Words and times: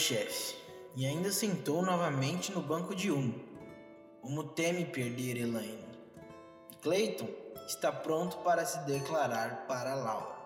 chefe 0.00 0.56
e 0.96 1.06
ainda 1.06 1.30
sentou 1.30 1.82
novamente 1.82 2.50
no 2.50 2.62
banco 2.62 2.94
de 2.94 3.10
Humo. 3.10 3.34
Humo 4.22 4.44
teme 4.44 4.84
perder 4.86 5.36
Elaine. 5.36 5.84
Clayton 6.82 7.28
está 7.66 7.92
pronto 7.92 8.38
para 8.38 8.64
se 8.64 8.78
declarar 8.86 9.66
para 9.68 9.94
Laura. 9.94 10.39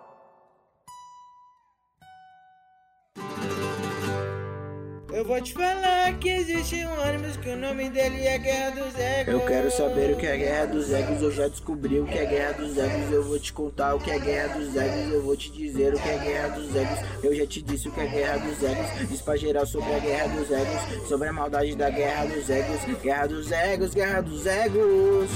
Eu 5.15 5.23
vou 5.23 5.41
te 5.41 5.53
falar 5.53 6.19
que 6.19 6.27
existe 6.27 6.75
um 6.85 7.07
ônibus 7.07 7.37
que 7.37 7.47
o 7.47 7.55
nome 7.55 7.89
dele 7.89 8.27
é 8.27 8.37
Guerra 8.37 8.71
dos 8.71 8.99
Egos. 8.99 9.33
Eu 9.33 9.45
quero 9.45 9.71
saber 9.71 10.13
o 10.13 10.17
que 10.17 10.25
é 10.25 10.35
Guerra 10.35 10.65
dos 10.65 10.91
Egos, 10.91 11.21
eu 11.21 11.31
já 11.31 11.47
descobri 11.47 12.01
o 12.01 12.05
que 12.05 12.17
é 12.17 12.25
Guerra 12.25 12.51
dos 12.51 12.77
Egos. 12.77 13.13
Eu 13.13 13.23
vou 13.23 13.39
te 13.39 13.53
contar 13.53 13.95
o 13.95 13.99
que 13.99 14.11
é 14.11 14.19
Guerra 14.19 14.57
dos 14.57 14.75
Egos, 14.75 15.13
eu 15.13 15.23
vou 15.23 15.37
te 15.37 15.49
dizer 15.53 15.93
o 15.93 16.01
que 16.01 16.09
é 16.09 16.17
Guerra 16.17 16.47
dos 16.49 16.75
Egos. 16.75 17.23
Eu 17.23 17.33
já 17.33 17.47
te 17.47 17.61
disse 17.61 17.87
o 17.87 17.93
que 17.93 18.01
é 18.01 18.07
Guerra 18.07 18.37
dos 18.39 18.61
Egos, 18.61 19.09
diz 19.09 19.21
pra 19.21 19.37
geral 19.37 19.65
sobre 19.65 19.93
a 19.93 19.99
Guerra 19.99 20.27
dos 20.35 20.51
Egos, 20.51 21.07
sobre 21.07 21.29
a 21.29 21.33
maldade 21.33 21.75
da 21.77 21.89
Guerra 21.89 22.25
dos 22.25 22.49
Egos. 22.49 23.01
Guerra 23.01 23.27
dos 23.27 23.51
Egos, 23.53 23.93
Guerra 23.93 24.21
dos 24.21 24.45
Egos. 24.45 25.29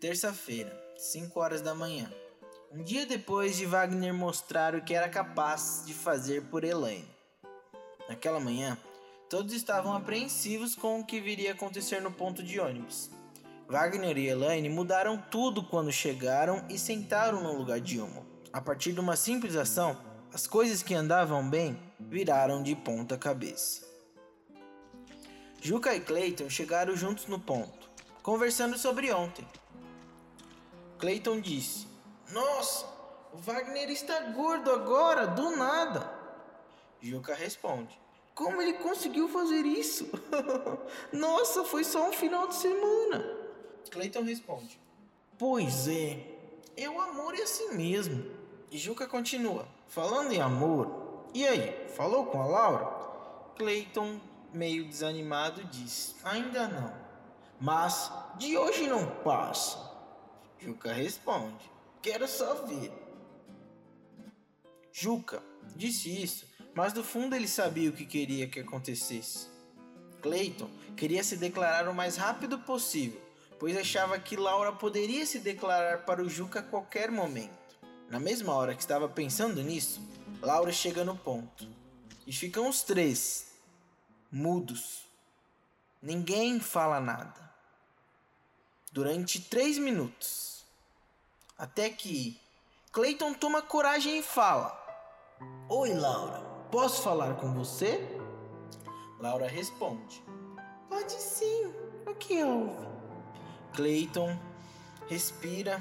Terça-feira, 0.00 0.76
5 0.96 1.38
horas 1.38 1.60
da 1.60 1.76
manhã. 1.76 2.10
Um 2.74 2.82
dia 2.82 3.04
depois 3.04 3.58
de 3.58 3.66
Wagner 3.66 4.14
mostrar 4.14 4.74
o 4.74 4.80
que 4.80 4.94
era 4.94 5.06
capaz 5.06 5.82
de 5.84 5.92
fazer 5.92 6.44
por 6.44 6.64
Elaine. 6.64 7.06
Naquela 8.08 8.40
manhã, 8.40 8.78
todos 9.28 9.52
estavam 9.52 9.94
apreensivos 9.94 10.74
com 10.74 10.98
o 10.98 11.04
que 11.04 11.20
viria 11.20 11.50
a 11.50 11.54
acontecer 11.54 12.00
no 12.00 12.10
ponto 12.10 12.42
de 12.42 12.58
ônibus. 12.58 13.10
Wagner 13.68 14.16
e 14.16 14.26
Elaine 14.26 14.70
mudaram 14.70 15.18
tudo 15.30 15.62
quando 15.62 15.92
chegaram 15.92 16.64
e 16.70 16.78
sentaram 16.78 17.42
no 17.42 17.54
lugar 17.54 17.78
de 17.78 18.00
Humo. 18.00 18.24
A 18.50 18.60
partir 18.62 18.94
de 18.94 19.00
uma 19.00 19.16
simples 19.16 19.54
ação, 19.54 19.94
as 20.32 20.46
coisas 20.46 20.82
que 20.82 20.94
andavam 20.94 21.46
bem 21.46 21.78
viraram 22.00 22.62
de 22.62 22.74
ponta 22.74 23.18
cabeça. 23.18 23.86
Juca 25.60 25.94
e 25.94 26.00
Clayton 26.00 26.48
chegaram 26.48 26.96
juntos 26.96 27.26
no 27.26 27.38
ponto, 27.38 27.90
conversando 28.22 28.78
sobre 28.78 29.12
ontem. 29.12 29.46
Clayton 30.98 31.38
disse: 31.38 31.91
nossa, 32.32 32.86
o 33.32 33.36
Wagner 33.36 33.90
está 33.90 34.20
gordo 34.30 34.70
agora, 34.70 35.26
do 35.26 35.54
nada. 35.56 36.10
Juca 37.00 37.34
responde: 37.34 37.98
Como 38.34 38.60
ele 38.62 38.74
conseguiu 38.74 39.28
fazer 39.28 39.66
isso? 39.66 40.08
Nossa, 41.12 41.64
foi 41.64 41.84
só 41.84 42.08
um 42.08 42.12
final 42.12 42.46
de 42.48 42.54
semana. 42.54 43.24
Clayton 43.90 44.22
responde: 44.22 44.80
Pois 45.38 45.88
é, 45.88 46.24
é 46.76 46.88
o 46.88 47.00
amor 47.00 47.34
é 47.34 47.42
assim 47.42 47.74
mesmo. 47.74 48.24
E 48.70 48.78
Juca 48.78 49.06
continua: 49.06 49.66
Falando 49.88 50.32
em 50.32 50.40
amor, 50.40 51.26
e 51.34 51.46
aí, 51.46 51.88
falou 51.96 52.26
com 52.26 52.40
a 52.40 52.46
Laura? 52.46 52.86
Clayton, 53.56 54.20
meio 54.52 54.84
desanimado, 54.86 55.64
diz: 55.64 56.14
Ainda 56.24 56.68
não. 56.68 56.94
Mas 57.60 58.10
de 58.36 58.56
hoje 58.56 58.86
não 58.86 59.06
passa. 59.22 59.90
Juca 60.58 60.92
responde: 60.92 61.71
Quero 62.02 62.26
só 62.26 62.54
ver. 62.66 62.92
Juca 64.92 65.40
disse 65.76 66.10
isso, 66.10 66.46
mas 66.74 66.92
no 66.92 67.04
fundo 67.04 67.36
ele 67.36 67.46
sabia 67.46 67.88
o 67.88 67.92
que 67.92 68.04
queria 68.04 68.48
que 68.48 68.58
acontecesse. 68.58 69.46
Clayton 70.20 70.68
queria 70.96 71.22
se 71.22 71.36
declarar 71.36 71.88
o 71.88 71.94
mais 71.94 72.16
rápido 72.16 72.58
possível, 72.58 73.20
pois 73.58 73.76
achava 73.76 74.18
que 74.18 74.36
Laura 74.36 74.72
poderia 74.72 75.24
se 75.24 75.38
declarar 75.38 76.04
para 76.04 76.22
o 76.22 76.28
Juca 76.28 76.58
a 76.58 76.62
qualquer 76.64 77.10
momento. 77.10 77.62
Na 78.10 78.18
mesma 78.18 78.52
hora 78.52 78.74
que 78.74 78.82
estava 78.82 79.08
pensando 79.08 79.62
nisso, 79.62 80.00
Laura 80.40 80.72
chega 80.72 81.04
no 81.04 81.16
ponto. 81.16 81.68
E 82.26 82.32
ficam 82.32 82.68
os 82.68 82.82
três, 82.82 83.52
mudos. 84.30 85.06
Ninguém 86.02 86.58
fala 86.58 87.00
nada. 87.00 87.50
Durante 88.92 89.40
três 89.40 89.78
minutos. 89.78 90.51
Até 91.62 91.90
que 91.90 92.40
Clayton 92.90 93.34
toma 93.34 93.62
coragem 93.62 94.18
e 94.18 94.22
fala: 94.22 94.76
Oi, 95.68 95.94
Laura, 95.94 96.40
posso 96.72 97.02
falar 97.02 97.36
com 97.36 97.54
você? 97.54 98.04
Laura 99.20 99.46
responde: 99.46 100.24
Pode 100.88 101.12
sim, 101.12 101.72
o 102.04 102.16
que 102.16 102.42
houve? 102.42 102.84
Clayton 103.74 104.36
respira 105.08 105.80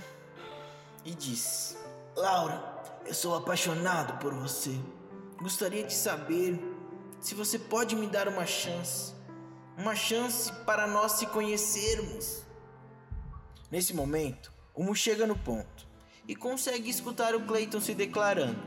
e 1.04 1.16
diz: 1.16 1.76
Laura, 2.16 2.64
eu 3.04 3.16
sou 3.16 3.36
apaixonado 3.36 4.20
por 4.20 4.36
você. 4.36 4.80
Gostaria 5.42 5.84
de 5.84 5.96
saber 5.96 6.60
se 7.20 7.34
você 7.34 7.58
pode 7.58 7.96
me 7.96 8.06
dar 8.06 8.28
uma 8.28 8.46
chance. 8.46 9.16
Uma 9.76 9.96
chance 9.96 10.54
para 10.64 10.86
nós 10.86 11.14
se 11.14 11.26
conhecermos. 11.26 12.44
Nesse 13.72 13.96
momento, 13.96 14.61
Humo 14.82 14.96
chega 14.96 15.28
no 15.28 15.38
ponto 15.38 15.88
e 16.28 16.36
consegue 16.36 16.90
escutar 16.90 17.36
o 17.36 17.42
Clayton 17.42 17.80
se 17.80 17.94
declarando. 17.94 18.60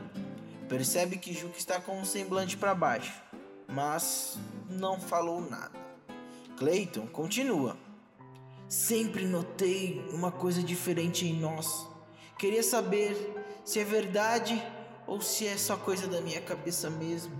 Percebe 0.69 1.17
que 1.17 1.33
Juca 1.33 1.57
está 1.57 1.81
com 1.81 1.99
um 1.99 2.05
semblante 2.05 2.55
para 2.55 2.73
baixo, 2.73 3.21
mas 3.67 4.39
não 4.69 4.97
falou 4.97 5.41
nada. 5.41 5.77
Clayton 6.57 7.05
continua. 7.07 7.75
Sempre 8.69 9.25
notei 9.25 10.07
uma 10.13 10.31
coisa 10.31 10.63
diferente 10.63 11.27
em 11.27 11.37
nós. 11.37 11.85
Queria 12.39 12.63
saber 12.63 13.17
se 13.65 13.81
é 13.81 13.83
verdade 13.83 14.65
ou 15.05 15.19
se 15.19 15.45
é 15.45 15.57
só 15.57 15.75
coisa 15.75 16.07
da 16.07 16.21
minha 16.21 16.39
cabeça 16.39 16.89
mesmo. 16.89 17.35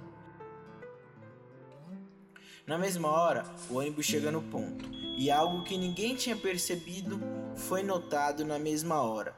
Na 2.68 2.78
mesma 2.78 3.08
hora, 3.08 3.46
o 3.70 3.78
ônibus 3.78 4.06
chega 4.06 4.30
no 4.34 4.42
ponto 4.42 5.05
e 5.16 5.32
algo 5.32 5.64
que 5.64 5.78
ninguém 5.78 6.16
tinha 6.16 6.36
percebido 6.36 7.20
foi 7.56 7.82
notado 7.82 8.44
na 8.44 8.60
mesma 8.60 9.02
hora. 9.02 9.36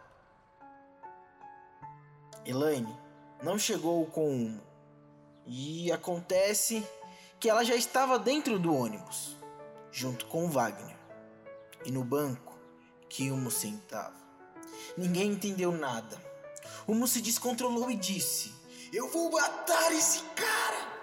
Elaine 2.45 2.95
não 3.43 3.59
chegou 3.59 4.05
com 4.07 4.29
um 4.29 4.61
e 5.45 5.91
acontece 5.91 6.85
que 7.39 7.49
ela 7.49 7.63
já 7.63 7.75
estava 7.75 8.17
dentro 8.17 8.57
do 8.57 8.73
ônibus, 8.73 9.37
junto 9.91 10.25
com 10.25 10.49
Wagner, 10.49 10.97
e 11.85 11.91
no 11.91 12.03
banco 12.03 12.57
que 13.07 13.31
Humo 13.31 13.51
sentava. 13.51 14.15
Ninguém 14.97 15.31
entendeu 15.31 15.71
nada. 15.71 16.19
Humo 16.87 17.07
se 17.07 17.21
descontrolou 17.21 17.91
e 17.91 17.95
disse: 17.95 18.53
Eu 18.91 19.09
vou 19.09 19.31
matar 19.31 19.91
esse 19.91 20.23
cara! 20.35 20.97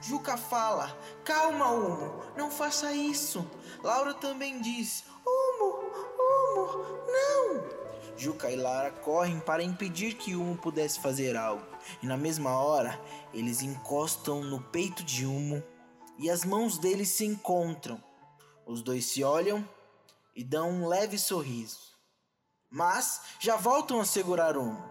Juca 0.00 0.36
fala: 0.36 0.96
Calma, 1.24 1.70
Humo, 1.70 2.22
não 2.36 2.50
faça 2.50 2.92
isso. 2.92 3.48
Laura 3.82 4.14
também 4.14 4.60
diz: 4.60 5.04
Humo, 5.26 5.90
Humo, 6.18 6.84
não. 7.06 7.78
Juca 8.16 8.50
e 8.50 8.56
Lara 8.56 8.90
correm 8.90 9.38
para 9.38 9.62
impedir 9.62 10.14
que 10.14 10.34
Humo 10.34 10.56
pudesse 10.56 10.98
fazer 10.98 11.36
algo, 11.36 11.64
e 12.02 12.06
na 12.06 12.16
mesma 12.16 12.58
hora 12.58 13.00
eles 13.32 13.62
encostam 13.62 14.42
no 14.42 14.60
peito 14.60 15.04
de 15.04 15.24
Humo 15.24 15.62
e 16.18 16.28
as 16.28 16.44
mãos 16.44 16.78
deles 16.78 17.10
se 17.10 17.24
encontram. 17.24 18.02
Os 18.66 18.82
dois 18.82 19.06
se 19.06 19.22
olham 19.22 19.66
e 20.34 20.42
dão 20.42 20.68
um 20.70 20.88
leve 20.88 21.16
sorriso, 21.16 21.78
mas 22.68 23.22
já 23.38 23.56
voltam 23.56 24.00
a 24.00 24.04
segurar 24.04 24.56
Humo. 24.56 24.82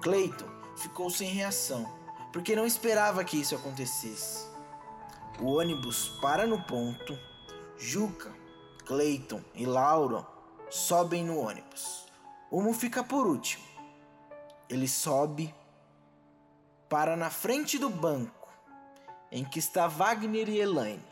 Clayton 0.00 0.48
ficou 0.76 1.10
sem 1.10 1.28
reação 1.28 2.00
porque 2.32 2.54
não 2.54 2.64
esperava 2.64 3.24
que 3.24 3.40
isso 3.40 3.54
acontecesse. 3.56 4.48
O 5.40 5.56
ônibus 5.56 6.08
para 6.20 6.46
no 6.46 6.62
ponto. 6.62 7.18
Juca, 7.80 8.30
Clayton 8.84 9.42
e 9.54 9.64
Laura 9.64 10.26
sobem 10.68 11.24
no 11.24 11.38
ônibus. 11.38 12.06
Humo 12.50 12.74
fica 12.74 13.02
por 13.02 13.26
último. 13.26 13.64
Ele 14.68 14.86
sobe 14.86 15.54
para 16.90 17.16
na 17.16 17.30
frente 17.30 17.78
do 17.78 17.88
banco 17.88 18.48
em 19.32 19.44
que 19.44 19.58
está 19.58 19.86
Wagner 19.88 20.48
e 20.50 20.60
Elaine. 20.60 21.02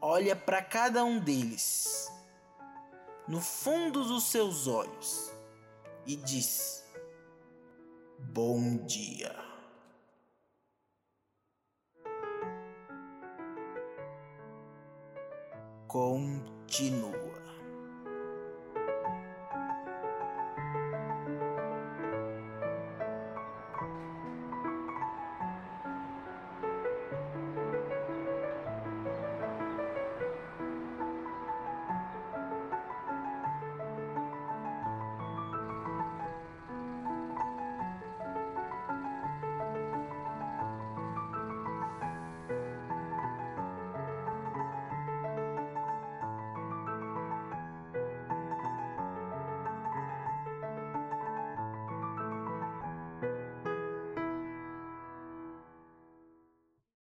Olha 0.00 0.34
para 0.34 0.60
cada 0.60 1.04
um 1.04 1.20
deles 1.20 2.12
no 3.28 3.40
fundo 3.40 4.04
dos 4.04 4.24
seus 4.24 4.66
olhos 4.66 5.32
e 6.04 6.16
diz: 6.16 6.84
Bom 8.18 8.78
dia. 8.78 9.43
Continua. 15.94 17.23